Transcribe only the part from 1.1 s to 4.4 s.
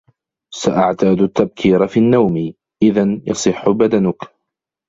التَّبْكِيرَ فِي النَّوْمِ، إِذَنْ يَصِحَّ بَدَنُكَ.